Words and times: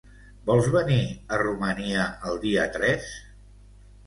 Vols 0.45 0.69
venir 0.75 1.01
a 1.05 1.39
Romania 1.41 2.07
el 2.31 2.41
dia 2.47 2.65
tres? 2.79 3.13